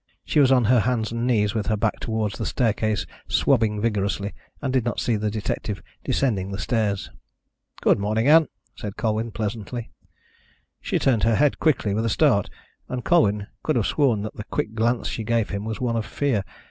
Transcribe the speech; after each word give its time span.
She 0.25 0.39
was 0.39 0.51
on 0.51 0.63
her 0.63 0.79
hands 0.79 1.11
and 1.11 1.27
knees, 1.27 1.53
with 1.53 1.67
her 1.67 1.77
back 1.77 1.99
towards 1.99 2.39
the 2.39 2.45
staircase, 2.47 3.05
swabbing 3.27 3.79
vigorously, 3.79 4.33
and 4.59 4.73
did 4.73 4.83
not 4.83 4.99
see 4.99 5.15
the 5.15 5.29
detective 5.29 5.83
descending 6.03 6.49
the 6.51 6.57
stairs. 6.57 7.11
"Good 7.81 7.99
morning, 7.99 8.27
Ann," 8.27 8.47
said 8.75 8.97
Colwyn, 8.97 9.29
pleasantly. 9.29 9.91
She 10.81 10.97
turned 10.97 11.21
her 11.21 11.35
head 11.35 11.59
quickly, 11.59 11.93
with 11.93 12.05
a 12.05 12.09
start, 12.09 12.49
and 12.89 13.05
Colwyn 13.05 13.45
could 13.61 13.75
have 13.75 13.85
sworn 13.85 14.23
that 14.23 14.33
the 14.35 14.43
quick 14.45 14.73
glance 14.73 15.07
she 15.07 15.23
gave 15.23 15.51
him 15.51 15.65
was 15.65 15.79
one 15.79 15.95
of 15.95 16.07
fear. 16.07 16.45